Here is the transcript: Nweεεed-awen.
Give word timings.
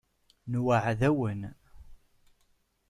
Nweεεed-awen. 0.51 1.41